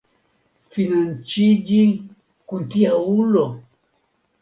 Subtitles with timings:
[0.75, 1.83] Fianĉiniĝi
[2.53, 3.49] kun tia ulo!